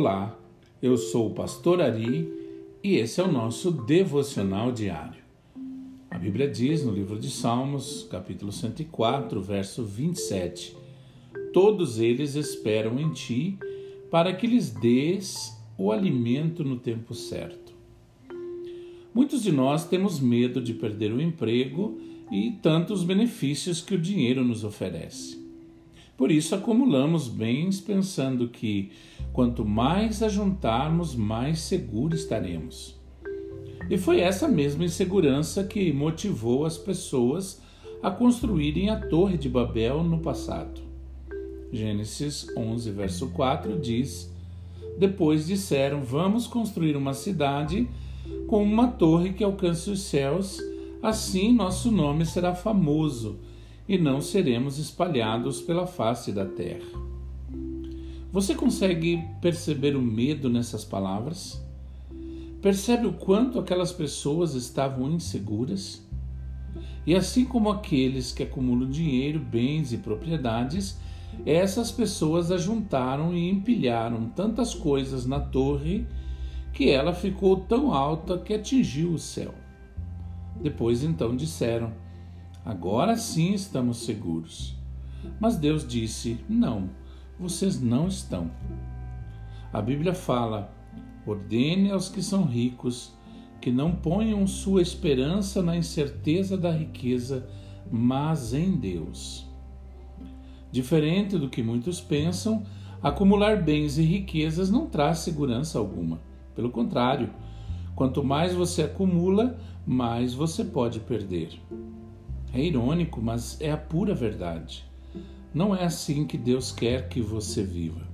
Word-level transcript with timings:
Olá, 0.00 0.38
eu 0.80 0.96
sou 0.96 1.26
o 1.26 1.34
pastor 1.34 1.82
Ari 1.82 2.32
e 2.84 2.94
esse 2.94 3.20
é 3.20 3.24
o 3.24 3.32
nosso 3.32 3.72
devocional 3.72 4.70
diário. 4.70 5.20
A 6.08 6.16
Bíblia 6.16 6.46
diz 6.48 6.84
no 6.84 6.92
livro 6.92 7.18
de 7.18 7.28
Salmos, 7.28 8.06
capítulo 8.08 8.52
104, 8.52 9.42
verso 9.42 9.82
27: 9.84 10.76
Todos 11.52 11.98
eles 11.98 12.36
esperam 12.36 13.00
em 13.00 13.10
ti 13.12 13.58
para 14.08 14.32
que 14.32 14.46
lhes 14.46 14.70
dês 14.70 15.60
o 15.76 15.90
alimento 15.90 16.62
no 16.62 16.76
tempo 16.76 17.12
certo. 17.12 17.74
Muitos 19.12 19.42
de 19.42 19.50
nós 19.50 19.84
temos 19.84 20.20
medo 20.20 20.62
de 20.62 20.74
perder 20.74 21.12
o 21.12 21.20
emprego 21.20 22.00
e 22.30 22.52
tantos 22.62 23.02
benefícios 23.02 23.80
que 23.80 23.96
o 23.96 24.00
dinheiro 24.00 24.44
nos 24.44 24.62
oferece. 24.62 25.37
Por 26.18 26.32
isso 26.32 26.52
acumulamos 26.52 27.28
bens 27.28 27.80
pensando 27.80 28.48
que 28.48 28.90
quanto 29.32 29.64
mais 29.64 30.20
ajuntarmos, 30.20 31.14
mais 31.14 31.60
seguros 31.60 32.22
estaremos. 32.22 32.98
E 33.88 33.96
foi 33.96 34.18
essa 34.18 34.48
mesma 34.48 34.84
insegurança 34.84 35.62
que 35.62 35.92
motivou 35.92 36.66
as 36.66 36.76
pessoas 36.76 37.62
a 38.02 38.10
construírem 38.10 38.90
a 38.90 38.96
Torre 38.96 39.38
de 39.38 39.48
Babel 39.48 40.02
no 40.02 40.18
passado. 40.18 40.80
Gênesis 41.72 42.48
11, 42.56 42.90
verso 42.90 43.28
4 43.28 43.78
diz: 43.78 44.28
Depois 44.98 45.46
disseram: 45.46 46.02
Vamos 46.02 46.48
construir 46.48 46.96
uma 46.96 47.14
cidade 47.14 47.88
com 48.48 48.60
uma 48.64 48.88
torre 48.88 49.34
que 49.34 49.44
alcance 49.44 49.88
os 49.88 50.00
céus, 50.00 50.58
assim 51.00 51.52
nosso 51.52 51.92
nome 51.92 52.26
será 52.26 52.56
famoso 52.56 53.38
e 53.88 53.96
não 53.96 54.20
seremos 54.20 54.78
espalhados 54.78 55.62
pela 55.62 55.86
face 55.86 56.30
da 56.30 56.44
terra. 56.44 57.08
Você 58.30 58.54
consegue 58.54 59.24
perceber 59.40 59.96
o 59.96 60.02
medo 60.02 60.50
nessas 60.50 60.84
palavras? 60.84 61.64
Percebe 62.60 63.06
o 63.06 63.14
quanto 63.14 63.58
aquelas 63.58 63.90
pessoas 63.90 64.54
estavam 64.54 65.10
inseguras? 65.10 66.06
E 67.06 67.14
assim 67.14 67.44
como 67.44 67.70
aqueles 67.70 68.30
que 68.32 68.42
acumulam 68.42 68.90
dinheiro, 68.90 69.40
bens 69.40 69.94
e 69.94 69.96
propriedades, 69.96 70.98
essas 71.46 71.90
pessoas 71.90 72.50
ajuntaram 72.50 73.32
e 73.32 73.48
empilharam 73.48 74.28
tantas 74.28 74.74
coisas 74.74 75.24
na 75.24 75.40
torre 75.40 76.06
que 76.72 76.90
ela 76.90 77.14
ficou 77.14 77.56
tão 77.56 77.94
alta 77.94 78.36
que 78.38 78.52
atingiu 78.52 79.12
o 79.12 79.18
céu. 79.18 79.54
Depois 80.60 81.02
então 81.02 81.34
disseram: 81.34 81.92
Agora 82.68 83.16
sim 83.16 83.54
estamos 83.54 84.04
seguros. 84.04 84.76
Mas 85.40 85.56
Deus 85.56 85.88
disse: 85.88 86.38
Não, 86.46 86.90
vocês 87.40 87.80
não 87.80 88.08
estão. 88.08 88.50
A 89.72 89.80
Bíblia 89.80 90.12
fala: 90.12 90.70
ordene 91.26 91.90
aos 91.90 92.10
que 92.10 92.22
são 92.22 92.44
ricos 92.44 93.16
que 93.58 93.72
não 93.72 93.94
ponham 93.94 94.46
sua 94.46 94.82
esperança 94.82 95.62
na 95.62 95.78
incerteza 95.78 96.58
da 96.58 96.70
riqueza, 96.70 97.48
mas 97.90 98.52
em 98.52 98.72
Deus. 98.76 99.48
Diferente 100.70 101.38
do 101.38 101.48
que 101.48 101.62
muitos 101.62 102.02
pensam, 102.02 102.64
acumular 103.02 103.62
bens 103.62 103.96
e 103.96 104.02
riquezas 104.02 104.70
não 104.70 104.84
traz 104.84 105.20
segurança 105.20 105.78
alguma. 105.78 106.20
Pelo 106.54 106.68
contrário, 106.68 107.30
quanto 107.96 108.22
mais 108.22 108.52
você 108.54 108.82
acumula, 108.82 109.58
mais 109.86 110.34
você 110.34 110.62
pode 110.62 111.00
perder. 111.00 111.58
É 112.52 112.60
irônico, 112.60 113.20
mas 113.20 113.60
é 113.60 113.70
a 113.70 113.76
pura 113.76 114.14
verdade. 114.14 114.84
Não 115.52 115.74
é 115.74 115.84
assim 115.84 116.26
que 116.26 116.38
Deus 116.38 116.72
quer 116.72 117.08
que 117.08 117.20
você 117.20 117.62
viva. 117.62 118.06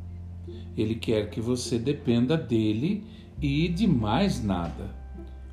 Ele 0.77 0.95
quer 0.95 1.31
que 1.31 1.41
você 1.41 1.79
dependa 1.79 2.36
dele 2.36 3.05
e 3.41 3.69
de 3.69 3.86
mais 3.86 4.42
nada. 4.42 4.95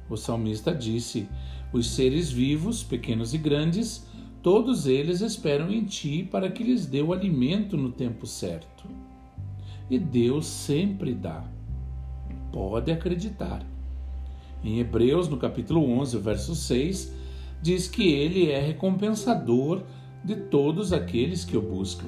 O 0.09 0.17
salmista 0.17 0.73
disse: 0.73 1.27
Os 1.71 1.91
seres 1.91 2.31
vivos, 2.31 2.83
pequenos 2.83 3.33
e 3.33 3.37
grandes, 3.37 4.05
todos 4.41 4.87
eles 4.87 5.21
esperam 5.21 5.71
em 5.71 5.83
ti 5.83 6.27
para 6.29 6.51
que 6.51 6.63
lhes 6.63 6.85
dê 6.85 7.01
o 7.01 7.13
alimento 7.13 7.77
no 7.77 7.91
tempo 7.91 8.25
certo. 8.25 8.87
E 9.89 9.99
Deus 9.99 10.45
sempre 10.45 11.13
dá. 11.13 11.43
Pode 12.51 12.91
acreditar. 12.91 13.65
Em 14.63 14.79
Hebreus, 14.79 15.27
no 15.27 15.37
capítulo 15.37 15.83
11, 15.99 16.17
verso 16.19 16.55
6, 16.55 17.13
diz 17.61 17.87
que 17.87 18.11
ele 18.11 18.49
é 18.49 18.59
recompensador 18.59 19.83
de 20.23 20.35
todos 20.35 20.93
aqueles 20.93 21.45
que 21.45 21.57
o 21.57 21.61
buscam. 21.61 22.07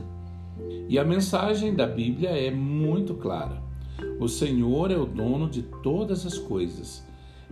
E 0.89 0.99
a 0.99 1.03
mensagem 1.03 1.73
da 1.73 1.87
Bíblia 1.87 2.29
é 2.29 2.51
muito 2.51 3.15
clara. 3.15 3.61
O 4.19 4.27
Senhor 4.27 4.91
é 4.91 4.97
o 4.97 5.05
dono 5.05 5.49
de 5.49 5.63
todas 5.63 6.25
as 6.25 6.37
coisas 6.37 7.05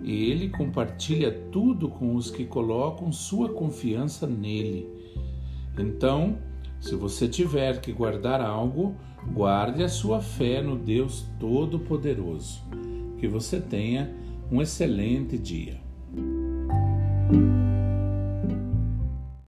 e 0.03 0.31
ele 0.31 0.50
compartilha 0.50 1.31
tudo 1.51 1.88
com 1.88 2.16
os 2.16 2.31
que 2.31 2.45
colocam 2.45 3.12
sua 3.12 3.50
confiança 3.50 4.25
nele. 4.25 4.88
Então, 5.78 6.38
se 6.79 6.95
você 6.95 7.28
tiver 7.28 7.79
que 7.79 7.91
guardar 7.91 8.41
algo, 8.41 8.95
guarde 9.33 9.83
a 9.83 9.89
sua 9.89 10.19
fé 10.19 10.62
no 10.62 10.75
Deus 10.75 11.25
Todo-Poderoso. 11.39 12.62
Que 13.19 13.28
você 13.28 13.62
tenha 13.62 14.12
um 14.51 14.62
excelente 14.62 15.38
dia. 15.38 15.79